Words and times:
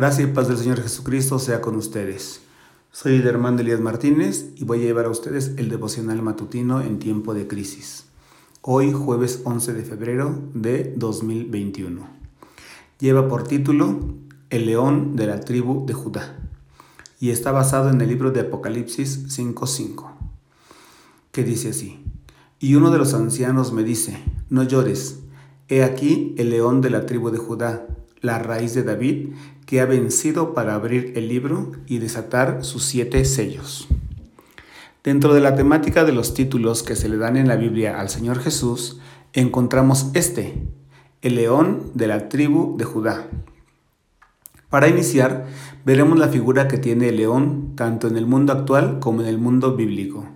Gracia 0.00 0.24
y 0.24 0.28
paz 0.28 0.48
del 0.48 0.56
Señor 0.56 0.80
Jesucristo 0.80 1.38
sea 1.38 1.60
con 1.60 1.76
ustedes. 1.76 2.40
Soy 2.90 3.16
el 3.16 3.26
hermano 3.26 3.60
Elías 3.60 3.80
Martínez 3.80 4.46
y 4.56 4.64
voy 4.64 4.80
a 4.80 4.86
llevar 4.86 5.04
a 5.04 5.10
ustedes 5.10 5.52
el 5.58 5.68
devocional 5.68 6.22
matutino 6.22 6.80
en 6.80 6.98
tiempo 6.98 7.34
de 7.34 7.46
crisis. 7.46 8.06
Hoy, 8.62 8.92
jueves 8.92 9.42
11 9.44 9.74
de 9.74 9.82
febrero 9.82 10.40
de 10.54 10.94
2021. 10.96 12.08
Lleva 12.98 13.28
por 13.28 13.46
título 13.46 14.00
El 14.48 14.64
león 14.64 15.16
de 15.16 15.26
la 15.26 15.40
tribu 15.40 15.84
de 15.84 15.92
Judá 15.92 16.34
y 17.20 17.28
está 17.28 17.52
basado 17.52 17.90
en 17.90 18.00
el 18.00 18.08
libro 18.08 18.30
de 18.30 18.40
Apocalipsis 18.40 19.26
5.5, 19.38 20.12
que 21.30 21.44
dice 21.44 21.68
así. 21.68 22.02
Y 22.58 22.74
uno 22.74 22.90
de 22.90 22.96
los 22.96 23.12
ancianos 23.12 23.74
me 23.74 23.84
dice, 23.84 24.16
no 24.48 24.62
llores, 24.62 25.18
he 25.68 25.84
aquí 25.84 26.34
el 26.38 26.48
león 26.48 26.80
de 26.80 26.88
la 26.88 27.04
tribu 27.04 27.28
de 27.28 27.36
Judá 27.36 27.86
la 28.20 28.38
raíz 28.38 28.74
de 28.74 28.82
David, 28.82 29.30
que 29.66 29.80
ha 29.80 29.86
vencido 29.86 30.54
para 30.54 30.74
abrir 30.74 31.12
el 31.16 31.28
libro 31.28 31.72
y 31.86 31.98
desatar 31.98 32.64
sus 32.64 32.84
siete 32.84 33.24
sellos. 33.24 33.88
Dentro 35.02 35.32
de 35.32 35.40
la 35.40 35.54
temática 35.54 36.04
de 36.04 36.12
los 36.12 36.34
títulos 36.34 36.82
que 36.82 36.96
se 36.96 37.08
le 37.08 37.16
dan 37.16 37.36
en 37.36 37.48
la 37.48 37.56
Biblia 37.56 38.00
al 38.00 38.10
Señor 38.10 38.40
Jesús, 38.40 39.00
encontramos 39.32 40.10
este, 40.14 40.62
el 41.22 41.36
león 41.36 41.92
de 41.94 42.06
la 42.06 42.28
tribu 42.28 42.76
de 42.76 42.84
Judá. 42.84 43.26
Para 44.68 44.88
iniciar, 44.88 45.46
veremos 45.84 46.18
la 46.18 46.28
figura 46.28 46.68
que 46.68 46.78
tiene 46.78 47.08
el 47.08 47.16
león 47.16 47.72
tanto 47.76 48.08
en 48.08 48.16
el 48.16 48.26
mundo 48.26 48.52
actual 48.52 48.98
como 49.00 49.22
en 49.22 49.28
el 49.28 49.38
mundo 49.38 49.74
bíblico. 49.74 50.28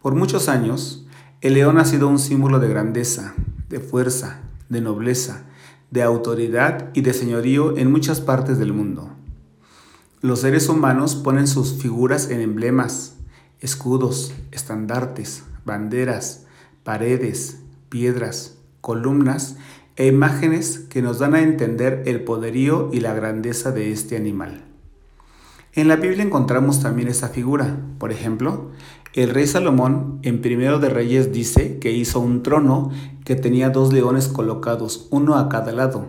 Por 0.00 0.14
muchos 0.14 0.48
años, 0.48 1.06
el 1.40 1.54
león 1.54 1.78
ha 1.78 1.84
sido 1.84 2.08
un 2.08 2.18
símbolo 2.18 2.60
de 2.60 2.68
grandeza, 2.68 3.34
de 3.68 3.80
fuerza, 3.80 4.42
de 4.68 4.80
nobleza, 4.80 5.44
de 5.92 6.02
autoridad 6.02 6.88
y 6.94 7.02
de 7.02 7.12
señorío 7.12 7.76
en 7.76 7.92
muchas 7.92 8.20
partes 8.20 8.58
del 8.58 8.72
mundo. 8.72 9.10
Los 10.22 10.40
seres 10.40 10.68
humanos 10.68 11.14
ponen 11.14 11.46
sus 11.46 11.74
figuras 11.74 12.30
en 12.30 12.40
emblemas, 12.40 13.16
escudos, 13.60 14.32
estandartes, 14.52 15.44
banderas, 15.66 16.46
paredes, 16.82 17.58
piedras, 17.90 18.56
columnas 18.80 19.56
e 19.96 20.06
imágenes 20.06 20.78
que 20.78 21.02
nos 21.02 21.18
dan 21.18 21.34
a 21.34 21.42
entender 21.42 22.02
el 22.06 22.24
poderío 22.24 22.88
y 22.90 23.00
la 23.00 23.12
grandeza 23.12 23.70
de 23.70 23.92
este 23.92 24.16
animal. 24.16 24.64
En 25.74 25.88
la 25.88 25.96
Biblia 25.96 26.24
encontramos 26.24 26.82
también 26.82 27.08
esa 27.08 27.28
figura. 27.28 27.78
Por 27.98 28.12
ejemplo, 28.12 28.70
el 29.14 29.30
rey 29.30 29.46
Salomón 29.46 30.20
en 30.22 30.40
Primero 30.40 30.78
de 30.78 30.88
Reyes 30.88 31.32
dice 31.32 31.78
que 31.78 31.92
hizo 31.92 32.18
un 32.20 32.42
trono 32.42 32.90
que 33.24 33.36
tenía 33.36 33.68
dos 33.68 33.92
leones 33.92 34.28
colocados, 34.28 35.06
uno 35.10 35.36
a 35.36 35.48
cada 35.50 35.72
lado, 35.72 36.06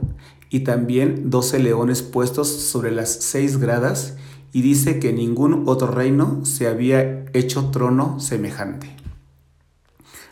y 0.50 0.62
también 0.62 1.30
doce 1.30 1.60
leones 1.60 2.02
puestos 2.02 2.48
sobre 2.48 2.92
las 2.92 3.12
seis 3.12 3.58
gradas, 3.58 4.16
y 4.54 4.62
dice 4.62 5.00
que 5.00 5.12
ningún 5.12 5.64
otro 5.66 5.88
reino 5.88 6.46
se 6.46 6.68
había 6.68 7.26
hecho 7.34 7.72
trono 7.72 8.20
semejante. 8.20 8.96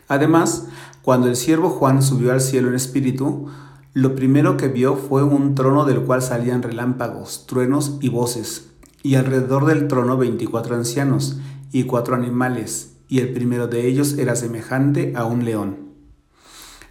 Además, 0.08 0.68
cuando 1.02 1.26
el 1.26 1.36
siervo 1.36 1.68
Juan 1.68 2.02
subió 2.02 2.32
al 2.32 2.40
cielo 2.40 2.68
en 2.68 2.74
espíritu, 2.74 3.48
lo 3.92 4.14
primero 4.14 4.56
que 4.56 4.68
vio 4.68 4.96
fue 4.96 5.22
un 5.22 5.54
trono 5.54 5.84
del 5.84 6.02
cual 6.02 6.22
salían 6.22 6.62
relámpagos, 6.62 7.44
truenos 7.46 7.98
y 8.00 8.08
voces, 8.08 8.70
y 9.02 9.16
alrededor 9.16 9.66
del 9.66 9.88
trono 9.88 10.16
veinticuatro 10.16 10.76
ancianos, 10.76 11.38
y 11.72 11.84
cuatro 11.84 12.14
animales, 12.14 12.96
y 13.08 13.20
el 13.20 13.32
primero 13.32 13.66
de 13.66 13.86
ellos 13.88 14.18
era 14.18 14.36
semejante 14.36 15.14
a 15.16 15.24
un 15.24 15.44
león. 15.44 15.92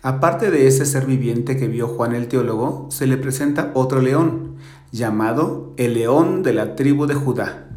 Aparte 0.01 0.49
de 0.49 0.67
ese 0.67 0.85
ser 0.85 1.05
viviente 1.05 1.55
que 1.57 1.67
vio 1.67 1.87
Juan 1.87 2.15
el 2.15 2.27
teólogo, 2.27 2.87
se 2.89 3.05
le 3.05 3.17
presenta 3.17 3.71
otro 3.75 4.01
león, 4.01 4.55
llamado 4.91 5.73
el 5.77 5.93
león 5.93 6.41
de 6.41 6.53
la 6.53 6.75
tribu 6.75 7.05
de 7.05 7.13
Judá. 7.13 7.69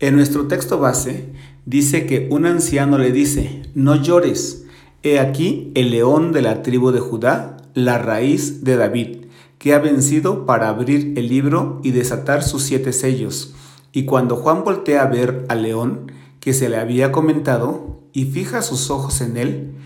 En 0.00 0.16
nuestro 0.16 0.48
texto 0.48 0.78
base 0.78 1.32
dice 1.66 2.06
que 2.06 2.28
un 2.30 2.46
anciano 2.46 2.98
le 2.98 3.12
dice, 3.12 3.62
no 3.74 3.94
llores, 3.94 4.64
he 5.02 5.18
aquí 5.18 5.70
el 5.74 5.90
león 5.90 6.32
de 6.32 6.40
la 6.42 6.62
tribu 6.62 6.90
de 6.90 7.00
Judá, 7.00 7.58
la 7.74 7.98
raíz 7.98 8.64
de 8.64 8.76
David, 8.76 9.26
que 9.58 9.74
ha 9.74 9.78
vencido 9.78 10.46
para 10.46 10.68
abrir 10.68 11.12
el 11.16 11.28
libro 11.28 11.80
y 11.82 11.90
desatar 11.90 12.42
sus 12.42 12.62
siete 12.62 12.92
sellos. 12.92 13.54
Y 13.96 14.06
cuando 14.06 14.34
Juan 14.34 14.64
voltea 14.64 15.02
a 15.02 15.06
ver 15.06 15.46
al 15.48 15.62
león, 15.62 16.10
que 16.40 16.52
se 16.52 16.68
le 16.68 16.78
había 16.78 17.12
comentado 17.12 18.02
y 18.12 18.24
fija 18.24 18.60
sus 18.60 18.90
ojos 18.90 19.20
en 19.20 19.36
él, 19.36 19.76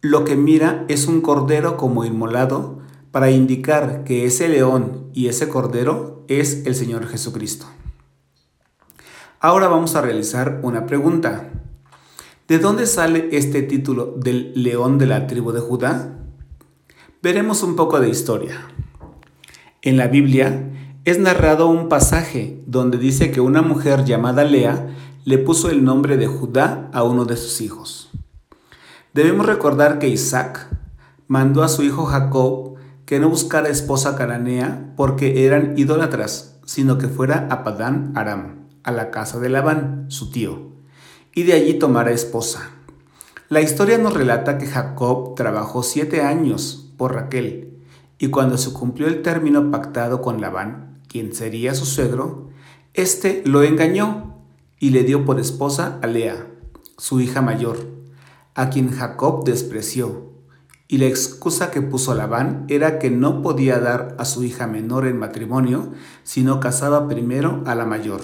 lo 0.00 0.24
que 0.24 0.34
mira 0.34 0.84
es 0.88 1.06
un 1.06 1.20
cordero 1.20 1.76
como 1.76 2.04
inmolado 2.04 2.80
para 3.12 3.30
indicar 3.30 4.02
que 4.02 4.24
ese 4.24 4.48
león 4.48 5.10
y 5.14 5.28
ese 5.28 5.48
cordero 5.48 6.24
es 6.26 6.66
el 6.66 6.74
Señor 6.74 7.06
Jesucristo. 7.06 7.66
Ahora 9.38 9.68
vamos 9.68 9.94
a 9.94 10.00
realizar 10.00 10.58
una 10.64 10.86
pregunta. 10.86 11.48
¿De 12.48 12.58
dónde 12.58 12.86
sale 12.86 13.28
este 13.30 13.62
título 13.62 14.16
del 14.16 14.52
león 14.56 14.98
de 14.98 15.06
la 15.06 15.28
tribu 15.28 15.52
de 15.52 15.60
Judá? 15.60 16.18
Veremos 17.22 17.62
un 17.62 17.76
poco 17.76 18.00
de 18.00 18.08
historia. 18.08 18.66
En 19.80 19.96
la 19.96 20.08
Biblia 20.08 20.72
es 21.08 21.18
narrado 21.18 21.68
un 21.68 21.88
pasaje 21.88 22.62
donde 22.66 22.98
dice 22.98 23.30
que 23.30 23.40
una 23.40 23.62
mujer 23.62 24.04
llamada 24.04 24.44
Lea 24.44 24.88
le 25.24 25.38
puso 25.38 25.70
el 25.70 25.82
nombre 25.82 26.18
de 26.18 26.26
Judá 26.26 26.90
a 26.92 27.02
uno 27.02 27.24
de 27.24 27.38
sus 27.38 27.62
hijos. 27.62 28.10
Debemos 29.14 29.46
recordar 29.46 29.98
que 29.98 30.08
Isaac 30.08 30.68
mandó 31.26 31.62
a 31.62 31.68
su 31.68 31.82
hijo 31.82 32.04
Jacob 32.04 32.74
que 33.06 33.20
no 33.20 33.30
buscara 33.30 33.70
esposa 33.70 34.16
cananea 34.16 34.92
porque 34.96 35.46
eran 35.46 35.78
idólatras, 35.78 36.58
sino 36.66 36.98
que 36.98 37.08
fuera 37.08 37.48
a 37.50 37.64
Padán 37.64 38.12
Aram, 38.14 38.66
a 38.82 38.92
la 38.92 39.10
casa 39.10 39.38
de 39.38 39.48
Labán, 39.48 40.04
su 40.08 40.30
tío, 40.30 40.72
y 41.34 41.44
de 41.44 41.54
allí 41.54 41.78
tomara 41.78 42.10
esposa. 42.10 42.68
La 43.48 43.62
historia 43.62 43.96
nos 43.96 44.12
relata 44.12 44.58
que 44.58 44.66
Jacob 44.66 45.34
trabajó 45.36 45.82
siete 45.82 46.20
años 46.20 46.92
por 46.98 47.14
Raquel, 47.14 47.78
y 48.18 48.28
cuando 48.28 48.58
se 48.58 48.74
cumplió 48.74 49.06
el 49.06 49.22
término 49.22 49.70
pactado 49.70 50.20
con 50.20 50.42
Labán, 50.42 50.87
quien 51.08 51.34
sería 51.34 51.74
su 51.74 51.86
suegro, 51.86 52.50
éste 52.94 53.42
lo 53.44 53.62
engañó 53.62 54.36
y 54.78 54.90
le 54.90 55.02
dio 55.02 55.24
por 55.24 55.40
esposa 55.40 55.98
a 56.02 56.06
Lea, 56.06 56.46
su 56.96 57.20
hija 57.20 57.42
mayor, 57.42 57.78
a 58.54 58.70
quien 58.70 58.90
Jacob 58.90 59.44
despreció. 59.44 60.28
Y 60.86 60.98
la 60.98 61.06
excusa 61.06 61.70
que 61.70 61.82
puso 61.82 62.14
Labán 62.14 62.64
era 62.68 62.98
que 62.98 63.10
no 63.10 63.42
podía 63.42 63.78
dar 63.78 64.16
a 64.18 64.24
su 64.24 64.44
hija 64.44 64.66
menor 64.66 65.06
en 65.06 65.18
matrimonio, 65.18 65.92
sino 66.22 66.60
casaba 66.60 67.08
primero 67.08 67.62
a 67.66 67.74
la 67.74 67.84
mayor. 67.84 68.22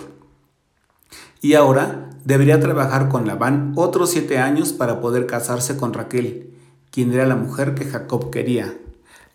Y 1.43 1.55
ahora 1.55 2.09
debería 2.25 2.61
trabajar 2.61 3.11
con 3.11 3.27
Labán 3.27 3.75
otros 3.77 4.11
siete 4.11 4.39
años 4.39 4.73
para 4.73 5.01
poder 5.01 5.27
casarse 5.27 5.77
con 5.77 5.93
Raquel, 5.93 6.55
quien 6.91 7.13
era 7.13 7.27
la 7.27 7.37
mujer 7.37 7.75
que 7.75 7.85
Jacob 7.85 8.31
quería. 8.31 8.79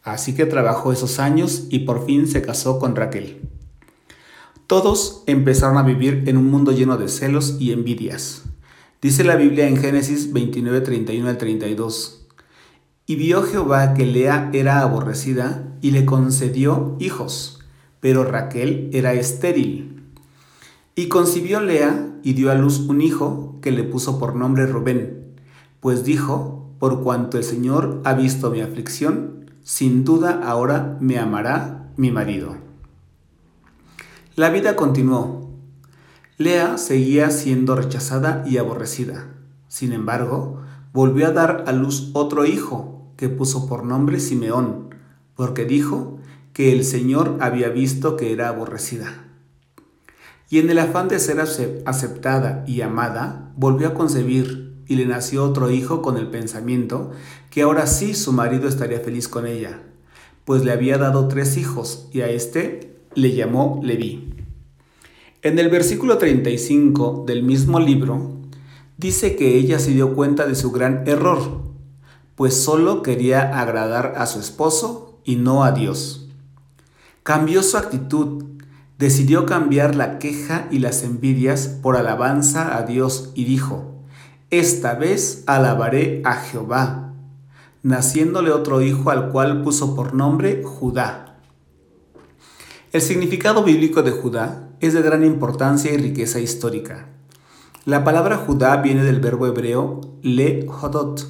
Así 0.04 0.34
que 0.34 0.46
trabajó 0.46 0.92
esos 0.92 1.20
años 1.20 1.68
y 1.70 1.80
por 1.80 2.06
fin 2.06 2.28
se 2.28 2.42
casó 2.42 2.80
con 2.80 2.96
Raquel. 2.96 3.42
Todos 4.68 5.24
empezaron 5.26 5.78
a 5.78 5.84
vivir 5.84 6.24
en 6.28 6.38
un 6.38 6.46
mundo 6.50 6.72
lleno 6.72 6.98
de 6.98 7.10
celos 7.10 7.58
y 7.60 7.72
envidias. 7.72 8.44
Dice 9.02 9.24
la 9.24 9.36
Biblia 9.36 9.68
en 9.68 9.78
Génesis 9.78 10.32
29, 10.32 10.82
31 10.82 11.30
al 11.30 11.38
32. 11.38 12.28
Y 13.08 13.16
vio 13.16 13.42
Jehová 13.42 13.96
que 13.96 14.06
Lea 14.06 14.52
era 14.54 14.82
aborrecida 14.82 15.74
y 15.82 15.92
le 15.92 16.06
concedió 16.06 16.96
hijos, 17.00 17.62
pero 18.00 18.24
Raquel 18.24 18.90
era 18.94 19.14
estéril. 19.14 20.04
Y 20.96 21.08
concibió 21.08 21.62
Lea 21.62 22.14
y 22.24 22.34
dio 22.34 22.52
a 22.52 22.56
luz 22.56 22.80
un 22.82 23.02
hijo 23.02 23.58
que 23.62 23.72
le 23.72 23.84
puso 23.84 24.20
por 24.20 24.36
nombre 24.36 24.68
Rubén, 24.68 25.34
pues 25.80 26.04
dijo, 26.04 26.70
por 26.78 27.02
cuanto 27.02 27.38
el 27.38 27.44
Señor 27.44 28.02
ha 28.04 28.14
visto 28.14 28.52
mi 28.52 28.62
aflicción, 28.62 29.39
sin 29.64 30.04
duda 30.04 30.42
ahora 30.44 30.98
me 31.00 31.20
amará 31.20 31.92
mi 31.98 32.12
marido. 32.12 32.58
La 34.36 34.50
vida 34.50 34.76
continuó. 34.76 35.50
Lea 36.38 36.78
seguía 36.78 37.30
siendo 37.30 37.76
rechazada 37.76 38.44
y 38.48 38.58
aborrecida. 38.58 39.28
Sin 39.68 39.92
embargo, 39.92 40.62
volvió 40.94 41.28
a 41.28 41.32
dar 41.32 41.66
a 41.68 41.74
luz 41.74 42.12
otro 42.14 42.46
hijo, 42.46 43.12
que 43.18 43.28
puso 43.28 43.68
por 43.68 43.84
nombre 43.84 44.20
Simeón, 44.20 44.96
porque 45.36 45.66
dijo 45.66 46.20
que 46.54 46.72
el 46.72 46.84
Señor 46.86 47.38
había 47.42 47.70
visto 47.70 48.16
que 48.16 48.32
era 48.32 48.48
aborrecida. 48.48 49.26
Y 50.50 50.60
en 50.60 50.70
el 50.70 50.80
afán 50.80 51.08
de 51.10 51.20
ser 51.20 51.40
aceptada 51.86 52.64
y 52.66 52.82
amada, 52.82 53.52
volvió 53.56 53.90
a 53.90 53.94
concebir 53.94 54.69
y 54.90 54.96
le 54.96 55.06
nació 55.06 55.46
otro 55.46 55.72
hijo 55.72 56.02
con 56.02 56.18
el 56.18 56.28
pensamiento 56.28 57.12
que 57.50 57.62
ahora 57.62 57.88
sí 57.88 58.14
su 58.14 58.34
marido 58.34 58.68
estaría 58.68 59.00
feliz 59.00 59.30
con 59.30 59.48
ella, 59.48 59.82
pues 60.44 60.66
le 60.66 60.74
había 60.74 60.98
dado 60.98 61.30
tres 61.30 61.56
hijos 61.56 62.10
y 62.12 62.20
a 62.22 62.30
este 62.30 62.98
le 63.16 63.34
llamó 63.34 63.80
Leví. 63.82 64.34
En 65.42 65.58
el 65.58 65.70
versículo 65.70 66.18
35 66.18 67.24
del 67.26 67.44
mismo 67.44 67.80
libro, 67.80 68.34
dice 68.98 69.38
que 69.38 69.56
ella 69.58 69.80
se 69.80 69.92
dio 69.92 70.14
cuenta 70.14 70.46
de 70.46 70.56
su 70.56 70.72
gran 70.72 71.08
error, 71.08 71.62
pues 72.36 72.54
solo 72.56 73.02
quería 73.02 73.62
agradar 73.62 74.16
a 74.18 74.26
su 74.26 74.40
esposo 74.40 75.22
y 75.24 75.38
no 75.38 75.64
a 75.64 75.72
Dios. 75.72 76.28
Cambió 77.24 77.64
su 77.64 77.78
actitud 77.78 78.44
decidió 79.00 79.46
cambiar 79.46 79.96
la 79.96 80.20
queja 80.20 80.68
y 80.72 80.80
las 80.80 81.04
envidias 81.04 81.68
por 81.82 81.96
alabanza 81.96 82.78
a 82.78 82.84
Dios 82.84 83.32
y 83.34 83.46
dijo, 83.46 83.99
Esta 84.52 84.96
vez 84.96 85.44
alabaré 85.46 86.22
a 86.26 86.34
Jehová, 86.34 87.14
naciéndole 87.84 88.52
otro 88.52 88.82
hijo 88.82 89.10
al 89.10 89.30
cual 89.32 89.62
puso 89.62 89.96
por 89.96 90.14
nombre 90.14 90.64
Judá. 90.64 91.38
El 92.92 93.02
significado 93.02 93.64
bíblico 93.64 94.02
de 94.02 94.12
Judá 94.12 94.70
es 94.80 94.94
de 94.94 95.02
gran 95.02 95.24
importancia 95.24 95.92
y 95.94 95.98
riqueza 95.98 96.40
histórica. 96.40 97.08
La 97.86 98.04
palabra 98.04 98.38
Judá 98.38 98.78
viene 98.78 99.04
del 99.04 99.20
verbo 99.20 99.48
hebreo 99.48 100.02
le 100.22 100.68
hodot, 100.68 101.28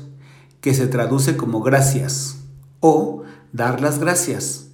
que 0.62 0.74
se 0.74 0.88
traduce 0.88 1.38
como 1.38 1.62
gracias 1.62 2.38
o 2.80 3.24
dar 3.52 3.82
las 3.82 4.00
gracias 4.00 4.70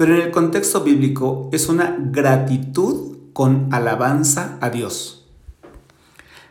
pero 0.00 0.14
en 0.14 0.22
el 0.22 0.30
contexto 0.30 0.80
bíblico 0.80 1.50
es 1.52 1.68
una 1.68 1.94
gratitud 2.00 3.18
con 3.34 3.68
alabanza 3.70 4.56
a 4.62 4.70
Dios. 4.70 5.19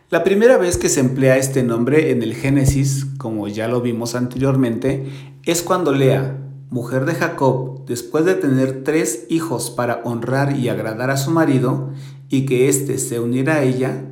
La 0.10 0.24
primera 0.24 0.58
vez 0.58 0.78
que 0.78 0.90
se 0.90 1.02
emplea 1.02 1.38
este 1.38 1.62
nombre 1.62 2.10
en 2.10 2.24
el 2.24 2.34
Génesis, 2.34 3.06
como 3.20 3.48
ya 3.48 3.68
lo 3.68 3.80
vimos 3.80 4.16
anteriormente, 4.16 5.08
es 5.44 5.62
cuando 5.62 5.92
Lea, 5.92 6.36
mujer 6.72 7.06
de 7.06 7.14
Jacob, 7.14 7.86
después 7.86 8.26
de 8.26 8.34
tener 8.34 8.84
tres 8.84 9.28
hijos 9.30 9.70
para 9.70 10.02
honrar 10.04 10.58
y 10.58 10.68
agradar 10.68 11.12
a 11.12 11.18
su 11.18 11.30
marido, 11.30 11.92
y 12.28 12.48
que 12.48 12.70
éste 12.70 12.98
se 12.98 13.20
uniera 13.20 13.58
a 13.58 13.62
ella, 13.62 14.04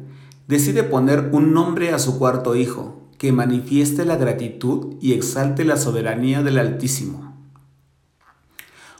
decide 0.48 0.84
poner 0.84 1.30
un 1.32 1.52
nombre 1.52 1.92
a 1.92 1.98
su 1.98 2.20
cuarto 2.20 2.56
hijo, 2.56 3.02
que 3.18 3.32
manifieste 3.32 4.06
la 4.06 4.18
gratitud 4.18 4.98
y 5.02 5.14
exalte 5.14 5.66
la 5.66 5.78
soberanía 5.78 6.44
del 6.44 6.60
Altísimo. 6.60 7.34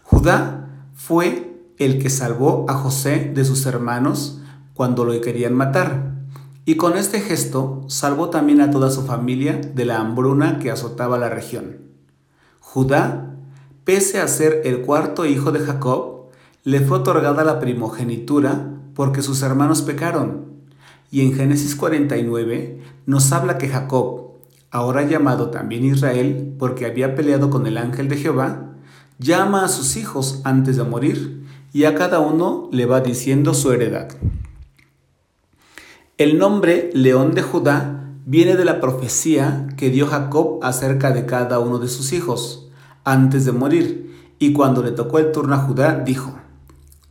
Judá 0.02 0.68
fue 0.96 1.62
el 1.78 2.00
que 2.00 2.10
salvó 2.10 2.66
a 2.68 2.74
José 2.74 3.32
de 3.36 3.46
sus 3.46 3.68
hermanos 3.68 4.42
cuando 4.74 5.06
lo 5.06 5.22
querían 5.22 5.54
matar. 5.54 6.07
Y 6.68 6.76
con 6.76 6.98
este 6.98 7.22
gesto 7.22 7.86
salvó 7.88 8.30
también 8.30 8.60
a 8.60 8.72
toda 8.72 8.92
su 8.92 9.04
familia 9.04 9.62
de 9.74 9.86
la 9.86 10.02
hambruna 10.02 10.60
que 10.60 10.70
azotaba 10.70 11.18
la 11.18 11.30
región. 11.30 11.78
Judá, 12.60 13.38
pese 13.86 14.20
a 14.20 14.28
ser 14.28 14.64
el 14.66 14.82
cuarto 14.82 15.26
hijo 15.26 15.54
de 15.54 15.62
Jacob, 15.62 16.26
le 16.66 16.82
fue 16.82 16.98
otorgada 16.98 17.46
la 17.46 17.62
primogenitura 17.62 18.68
porque 18.96 19.22
sus 19.22 19.44
hermanos 19.44 19.82
pecaron. 19.82 20.58
Y 21.10 21.22
en 21.22 21.36
Génesis 21.36 21.74
49 21.74 22.82
nos 23.06 23.32
habla 23.32 23.58
que 23.58 23.70
Jacob, 23.70 24.34
ahora 24.70 25.08
llamado 25.08 25.52
también 25.52 25.86
Israel 25.86 26.54
porque 26.60 26.86
había 26.86 27.16
peleado 27.16 27.50
con 27.50 27.66
el 27.66 27.78
ángel 27.78 28.10
de 28.10 28.18
Jehová, 28.18 28.74
llama 29.20 29.64
a 29.64 29.70
sus 29.70 29.96
hijos 29.96 30.42
antes 30.44 30.76
de 30.76 30.84
morir 30.84 31.48
y 31.72 31.86
a 31.86 31.96
cada 31.96 32.20
uno 32.20 32.68
le 32.74 32.86
va 32.86 33.00
diciendo 33.00 33.54
su 33.54 33.72
heredad. 33.72 34.10
El 36.18 36.38
nombre 36.38 36.90
León 36.94 37.34
de 37.34 37.42
Judá 37.42 38.12
viene 38.26 38.56
de 38.56 38.66
la 38.66 38.80
profecía 38.80 39.68
que 39.78 39.90
dio 39.90 40.08
Jacob 40.08 40.60
acerca 40.64 41.12
de 41.12 41.26
cada 41.26 41.60
uno 41.60 41.80
de 41.80 41.88
sus 41.88 42.14
hijos 42.14 42.70
antes 43.04 43.46
de 43.46 43.52
morir, 43.52 44.34
y 44.40 44.54
cuando 44.54 44.84
le 44.84 44.92
tocó 44.92 45.20
el 45.20 45.32
turno 45.32 45.56
a 45.56 45.60
Judá, 45.60 46.02
dijo, 46.06 46.38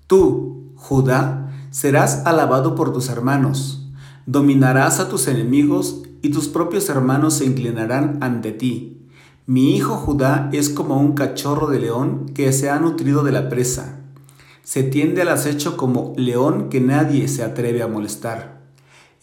Tú, 0.07 0.73
Judá, 0.75 1.53
serás 1.71 2.27
alabado 2.27 2.75
por 2.75 2.93
tus 2.93 3.09
hermanos, 3.09 3.89
dominarás 4.27 5.01
a 5.01 5.09
tus 5.09 5.29
enemigos 5.29 6.03
y 6.23 6.31
tus 6.31 6.49
propios 6.49 6.89
hermanos 6.89 7.35
se 7.35 7.47
inclinarán 7.47 8.19
ante 8.21 8.53
ti 8.53 8.97
mi 9.49 9.77
hijo 9.77 9.95
Judá 9.95 10.51
es 10.53 10.69
como 10.69 10.99
un 10.99 11.13
cachorro 11.13 11.69
de 11.69 11.79
león 11.79 12.27
que 12.35 12.53
se 12.53 12.69
ha 12.69 12.81
nutrido 12.81 13.23
de 13.23 13.31
la 13.31 13.49
presa. 13.49 14.01
Se 14.65 14.83
tiende 14.83 15.23
al 15.23 15.29
acecho 15.29 15.77
como 15.77 16.15
león 16.17 16.69
que 16.69 16.81
nadie 16.81 17.29
se 17.29 17.45
atreve 17.45 17.81
a 17.81 17.87
molestar. 17.87 18.56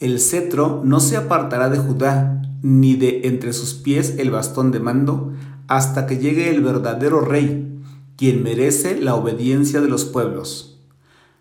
El 0.04 0.20
cetro 0.20 0.82
no 0.84 1.00
se 1.00 1.16
apartará 1.16 1.70
de 1.70 1.78
Judá, 1.78 2.42
ni 2.62 2.98
de 2.98 3.22
entre 3.24 3.54
sus 3.54 3.74
pies 3.74 4.16
el 4.18 4.32
bastón 4.32 4.72
de 4.72 4.82
mando, 4.82 5.32
hasta 5.70 6.08
que 6.08 6.18
llegue 6.18 6.50
el 6.50 6.60
verdadero 6.62 7.22
rey, 7.22 7.82
quien 8.18 8.44
merece 8.44 9.00
la 9.00 9.16
obediencia 9.16 9.80
de 9.80 9.88
los 9.88 10.04
pueblos. 10.04 10.82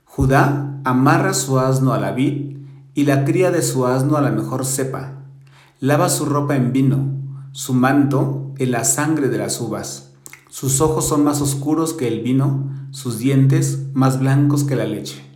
Judá 0.04 0.80
amarra 0.84 1.34
su 1.34 1.58
asno 1.58 1.92
a 1.92 1.98
la 1.98 2.12
vid 2.12 2.58
y 2.94 3.02
la 3.02 3.24
cría 3.24 3.50
de 3.50 3.62
su 3.62 3.84
asno 3.84 4.16
a 4.16 4.20
la 4.20 4.30
mejor 4.30 4.64
cepa. 4.64 5.24
Lava 5.80 6.08
su 6.08 6.24
ropa 6.24 6.54
en 6.54 6.72
vino 6.72 7.18
su 7.50 7.74
manto 7.74 8.54
en 8.58 8.70
la 8.70 8.84
sangre 8.84 9.28
de 9.28 9.38
las 9.38 9.60
uvas. 9.60 10.12
Sus 10.50 10.80
ojos 10.80 11.08
son 11.08 11.24
más 11.24 11.40
oscuros 11.40 11.94
que 11.94 12.06
el 12.06 12.20
vino, 12.20 12.70
sus 12.92 13.18
dientes 13.18 13.88
más 13.92 14.20
blancos 14.20 14.62
que 14.62 14.76
la 14.76 14.84
leche. 14.84 15.31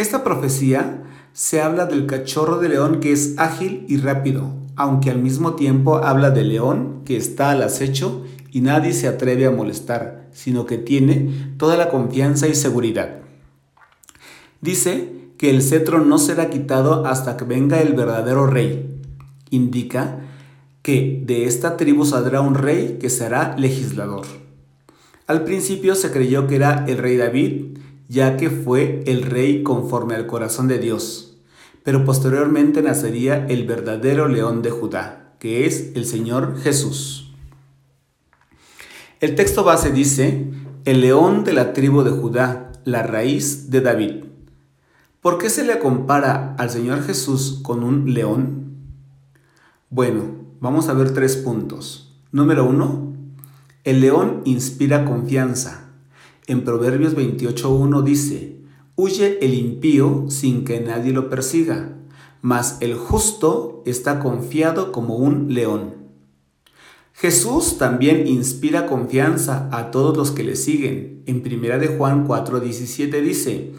Esta 0.00 0.24
profecía 0.24 1.02
se 1.34 1.60
habla 1.60 1.84
del 1.84 2.06
cachorro 2.06 2.56
de 2.56 2.70
león 2.70 3.00
que 3.00 3.12
es 3.12 3.34
ágil 3.36 3.84
y 3.86 3.98
rápido, 3.98 4.50
aunque 4.74 5.10
al 5.10 5.18
mismo 5.18 5.56
tiempo 5.56 5.98
habla 5.98 6.30
del 6.30 6.48
león 6.48 7.02
que 7.04 7.18
está 7.18 7.50
al 7.50 7.62
acecho 7.62 8.24
y 8.50 8.62
nadie 8.62 8.94
se 8.94 9.08
atreve 9.08 9.44
a 9.44 9.50
molestar, 9.50 10.26
sino 10.32 10.64
que 10.64 10.78
tiene 10.78 11.52
toda 11.58 11.76
la 11.76 11.90
confianza 11.90 12.48
y 12.48 12.54
seguridad. 12.54 13.18
Dice 14.62 15.12
que 15.36 15.50
el 15.50 15.60
cetro 15.60 16.02
no 16.02 16.16
será 16.16 16.48
quitado 16.48 17.04
hasta 17.04 17.36
que 17.36 17.44
venga 17.44 17.82
el 17.82 17.92
verdadero 17.92 18.46
rey. 18.46 18.98
Indica 19.50 20.20
que 20.80 21.22
de 21.26 21.44
esta 21.44 21.76
tribu 21.76 22.06
saldrá 22.06 22.40
un 22.40 22.54
rey 22.54 22.96
que 22.98 23.10
será 23.10 23.54
legislador. 23.58 24.24
Al 25.26 25.44
principio 25.44 25.94
se 25.94 26.10
creyó 26.10 26.46
que 26.46 26.56
era 26.56 26.86
el 26.88 26.96
rey 26.96 27.18
David, 27.18 27.69
ya 28.10 28.36
que 28.36 28.50
fue 28.50 29.04
el 29.06 29.22
rey 29.22 29.62
conforme 29.62 30.16
al 30.16 30.26
corazón 30.26 30.66
de 30.66 30.80
Dios, 30.80 31.36
pero 31.84 32.04
posteriormente 32.04 32.82
nacería 32.82 33.46
el 33.46 33.64
verdadero 33.68 34.26
león 34.26 34.62
de 34.62 34.70
Judá, 34.70 35.36
que 35.38 35.64
es 35.64 35.92
el 35.94 36.04
Señor 36.04 36.58
Jesús. 36.58 37.32
El 39.20 39.36
texto 39.36 39.62
base 39.62 39.92
dice, 39.92 40.50
el 40.86 41.02
león 41.02 41.44
de 41.44 41.52
la 41.52 41.72
tribu 41.72 42.02
de 42.02 42.10
Judá, 42.10 42.72
la 42.84 43.04
raíz 43.04 43.70
de 43.70 43.80
David. 43.80 44.24
¿Por 45.20 45.38
qué 45.38 45.48
se 45.48 45.64
le 45.64 45.78
compara 45.78 46.56
al 46.58 46.68
Señor 46.68 47.04
Jesús 47.04 47.60
con 47.62 47.84
un 47.84 48.12
león? 48.12 48.74
Bueno, 49.88 50.24
vamos 50.58 50.88
a 50.88 50.94
ver 50.94 51.14
tres 51.14 51.36
puntos. 51.36 52.12
Número 52.32 52.64
uno, 52.64 53.14
el 53.84 54.00
león 54.00 54.42
inspira 54.46 55.04
confianza. 55.04 55.89
En 56.46 56.64
Proverbios 56.64 57.16
28.1 57.16 58.02
dice, 58.02 58.56
huye 58.96 59.38
el 59.40 59.54
impío 59.54 60.26
sin 60.28 60.64
que 60.64 60.80
nadie 60.80 61.12
lo 61.12 61.30
persiga, 61.30 61.96
mas 62.42 62.78
el 62.80 62.94
justo 62.94 63.82
está 63.86 64.20
confiado 64.20 64.92
como 64.92 65.16
un 65.16 65.54
león. 65.54 65.94
Jesús 67.12 67.76
también 67.76 68.26
inspira 68.26 68.86
confianza 68.86 69.68
a 69.72 69.90
todos 69.90 70.16
los 70.16 70.30
que 70.30 70.42
le 70.42 70.56
siguen. 70.56 71.22
En 71.26 71.42
1 71.44 71.78
de 71.78 71.88
Juan 71.88 72.26
4:17 72.26 73.20
dice, 73.20 73.72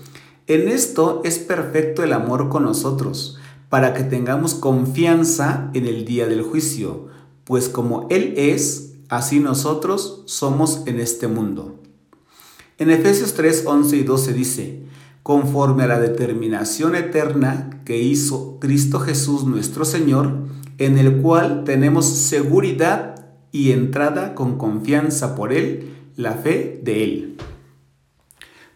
en 0.47 0.67
esto 0.67 1.21
es 1.23 1.39
perfecto 1.39 2.03
el 2.03 2.13
amor 2.13 2.49
con 2.49 2.63
nosotros, 2.63 3.39
para 3.69 3.93
que 3.93 4.03
tengamos 4.03 4.53
confianza 4.53 5.71
en 5.73 5.85
el 5.85 6.05
día 6.05 6.27
del 6.27 6.41
juicio, 6.41 7.07
pues 7.43 7.69
como 7.69 8.07
Él 8.09 8.33
es, 8.37 8.95
así 9.09 9.39
nosotros 9.39 10.23
somos 10.25 10.83
en 10.85 10.99
este 10.99 11.27
mundo. 11.27 11.79
En 12.81 12.89
Efesios 12.89 13.35
3, 13.35 13.65
11 13.67 13.95
y 13.95 14.01
12 14.01 14.33
dice, 14.33 14.79
conforme 15.21 15.83
a 15.83 15.87
la 15.87 15.99
determinación 15.99 16.95
eterna 16.95 17.79
que 17.85 18.01
hizo 18.01 18.57
Cristo 18.59 18.99
Jesús 18.99 19.43
nuestro 19.43 19.85
Señor, 19.85 20.47
en 20.79 20.97
el 20.97 21.21
cual 21.21 21.63
tenemos 21.63 22.07
seguridad 22.07 23.27
y 23.51 23.71
entrada 23.71 24.33
con 24.33 24.57
confianza 24.57 25.35
por 25.35 25.53
Él, 25.53 25.93
la 26.15 26.33
fe 26.33 26.81
de 26.83 27.03
Él. 27.03 27.37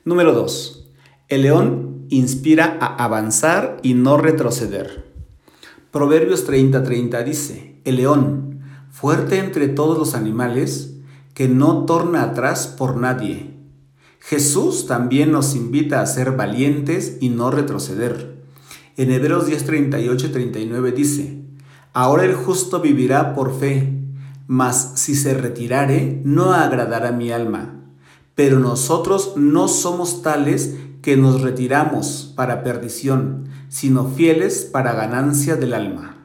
Número 0.03 0.33
2. 0.33 0.87
El 1.27 1.41
león 1.41 2.05
inspira 2.09 2.77
a 2.79 3.03
avanzar 3.03 3.79
y 3.81 3.95
no 3.95 4.17
retroceder. 4.17 5.11
Proverbios 5.89 6.47
30:30 6.47 7.23
dice, 7.23 7.81
el 7.85 7.95
león, 7.95 8.59
fuerte 8.91 9.39
entre 9.39 9.67
todos 9.67 9.97
los 9.97 10.13
animales, 10.13 10.93
que 11.33 11.47
no 11.47 11.85
torna 11.85 12.21
atrás 12.21 12.67
por 12.67 12.97
nadie. 12.97 13.54
Jesús 14.27 14.87
también 14.87 15.31
nos 15.31 15.55
invita 15.55 16.01
a 16.01 16.05
ser 16.07 16.31
valientes 16.31 17.17
y 17.21 17.29
no 17.29 17.51
retroceder. 17.51 18.43
En 18.97 19.11
Hebreos 19.11 19.47
10:38 19.47 20.25
y 20.25 20.29
39 20.29 20.91
dice, 20.93 21.43
Ahora 21.93 22.25
el 22.25 22.33
justo 22.33 22.81
vivirá 22.81 23.35
por 23.35 23.55
fe, 23.59 24.01
mas 24.47 24.93
si 24.95 25.13
se 25.13 25.35
retirare, 25.35 26.21
no 26.25 26.53
agradará 26.53 27.11
mi 27.11 27.31
alma. 27.31 27.83
Pero 28.33 28.59
nosotros 28.59 29.33
no 29.35 29.67
somos 29.67 30.23
tales 30.23 30.73
que 31.03 31.17
nos 31.17 31.41
retiramos 31.41 32.33
para 32.35 32.63
perdición, 32.63 33.47
sino 33.69 34.07
fieles 34.07 34.67
para 34.71 34.93
ganancia 34.93 35.55
del 35.55 35.75
alma. 35.75 36.17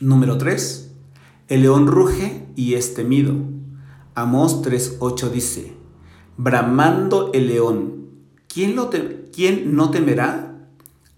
Número 0.00 0.38
3. 0.38 0.92
El 1.48 1.60
león 1.60 1.88
ruge 1.88 2.46
y 2.56 2.72
es 2.72 2.94
temido. 2.94 3.34
Amós 4.14 4.62
3.8 4.62 5.30
dice, 5.30 5.79
Bramando 6.42 7.32
el 7.34 7.48
león, 7.48 8.06
¿quién, 8.48 8.74
lo 8.74 8.88
¿quién 9.30 9.76
no 9.76 9.90
temerá? 9.90 10.54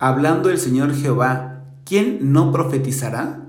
Hablando 0.00 0.50
el 0.50 0.58
Señor 0.58 0.96
Jehová, 0.96 1.62
¿quién 1.84 2.32
no 2.32 2.50
profetizará? 2.50 3.46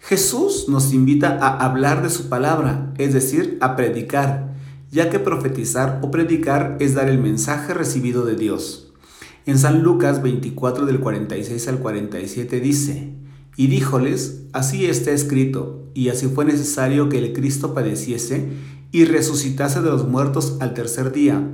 Jesús 0.00 0.70
nos 0.70 0.94
invita 0.94 1.36
a 1.38 1.66
hablar 1.66 2.02
de 2.02 2.08
su 2.08 2.30
palabra, 2.30 2.94
es 2.96 3.12
decir, 3.12 3.58
a 3.60 3.76
predicar, 3.76 4.54
ya 4.90 5.10
que 5.10 5.18
profetizar 5.18 6.00
o 6.02 6.10
predicar 6.10 6.78
es 6.80 6.94
dar 6.94 7.10
el 7.10 7.18
mensaje 7.18 7.74
recibido 7.74 8.24
de 8.24 8.36
Dios. 8.36 8.94
En 9.44 9.58
San 9.58 9.82
Lucas 9.82 10.22
24 10.22 10.86
del 10.86 11.00
46 11.00 11.68
al 11.68 11.78
47 11.80 12.58
dice, 12.60 13.12
y 13.54 13.66
díjoles, 13.66 14.44
así 14.54 14.86
está 14.86 15.10
escrito, 15.10 15.90
y 15.92 16.08
así 16.08 16.26
fue 16.28 16.46
necesario 16.46 17.10
que 17.10 17.18
el 17.18 17.34
Cristo 17.34 17.74
padeciese 17.74 18.48
y 18.96 19.04
resucitase 19.04 19.82
de 19.82 19.90
los 19.90 20.08
muertos 20.08 20.56
al 20.58 20.72
tercer 20.72 21.12
día, 21.12 21.50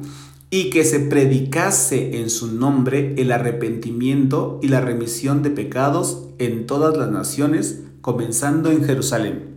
y 0.49 0.71
que 0.71 0.85
se 0.85 1.01
predicase 1.01 2.21
en 2.21 2.31
su 2.31 2.47
nombre 2.55 3.17
el 3.19 3.33
arrepentimiento 3.33 4.61
y 4.63 4.69
la 4.69 4.81
remisión 4.81 5.43
de 5.43 5.51
pecados 5.51 6.29
en 6.39 6.67
todas 6.67 6.97
las 6.97 7.11
naciones, 7.11 7.81
comenzando 8.01 8.71
en 8.71 8.85
Jerusalén. 8.85 9.57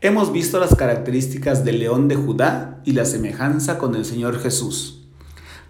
Hemos 0.00 0.32
visto 0.32 0.58
las 0.58 0.74
características 0.74 1.62
del 1.62 1.78
león 1.78 2.08
de 2.08 2.16
Judá 2.16 2.80
y 2.86 2.92
la 2.92 3.04
semejanza 3.04 3.76
con 3.76 3.94
el 3.94 4.06
Señor 4.06 4.38
Jesús. 4.38 5.08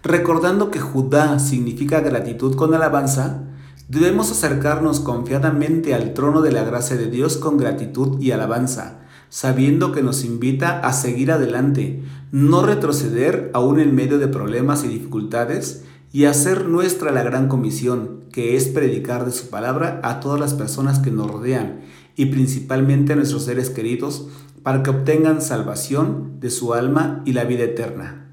Recordando 0.03 0.71
que 0.71 0.79
Judá 0.79 1.37
significa 1.37 1.99
gratitud 1.99 2.55
con 2.55 2.73
alabanza, 2.73 3.43
debemos 3.89 4.31
acercarnos 4.31 5.01
confiadamente 5.01 5.93
al 5.95 6.13
trono 6.13 6.41
de 6.41 6.53
la 6.53 6.63
gracia 6.63 6.95
de 6.95 7.07
Dios 7.07 7.35
con 7.35 7.57
gratitud 7.57 8.21
y 8.21 8.31
alabanza, 8.31 9.02
sabiendo 9.33 9.91
que 9.91 10.03
nos 10.03 10.23
invita 10.25 10.79
a 10.81 10.93
seguir 10.93 11.31
adelante, 11.31 12.03
no 12.31 12.63
retroceder 12.63 13.49
aún 13.55 13.79
en 13.79 13.95
medio 13.95 14.19
de 14.19 14.27
problemas 14.27 14.83
y 14.83 14.87
dificultades, 14.87 15.85
y 16.11 16.25
hacer 16.25 16.67
nuestra 16.67 17.11
la 17.11 17.23
gran 17.23 17.47
comisión, 17.47 18.25
que 18.31 18.55
es 18.55 18.67
predicar 18.67 19.25
de 19.25 19.31
su 19.31 19.49
palabra 19.49 19.99
a 20.03 20.19
todas 20.19 20.39
las 20.39 20.53
personas 20.53 20.99
que 20.99 21.09
nos 21.09 21.31
rodean 21.31 21.79
y 22.15 22.27
principalmente 22.27 23.13
a 23.13 23.15
nuestros 23.15 23.45
seres 23.45 23.71
queridos 23.71 24.27
para 24.61 24.83
que 24.83 24.91
obtengan 24.91 25.41
salvación 25.41 26.39
de 26.39 26.51
su 26.51 26.75
alma 26.75 27.23
y 27.25 27.33
la 27.33 27.43
vida 27.43 27.63
eterna. 27.63 28.27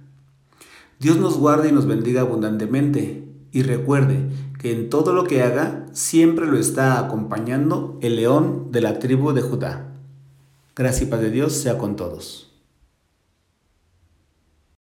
Dios 0.98 1.16
nos 1.16 1.38
guarde 1.38 1.70
y 1.70 1.72
nos 1.72 1.86
bendiga 1.86 2.20
abundantemente 2.20 3.26
y 3.52 3.62
recuerde 3.62 4.28
que 4.58 4.72
en 4.72 4.90
todo 4.90 5.14
lo 5.14 5.24
que 5.24 5.42
haga 5.42 5.86
siempre 5.92 6.46
lo 6.46 6.58
está 6.58 6.98
acompañando 6.98 7.98
el 8.02 8.16
león 8.16 8.68
de 8.70 8.82
la 8.82 8.98
tribu 8.98 9.32
de 9.32 9.40
Judá. 9.40 9.89
Gracias 10.74 11.02
y 11.02 11.10
paz 11.10 11.20
de 11.20 11.30
Dios 11.30 11.52
sea 11.54 11.78
con 11.78 11.96
todos. 11.96 12.49